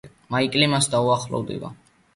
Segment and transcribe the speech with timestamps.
[0.35, 1.75] მაიკლი მას დაუახლოვდება.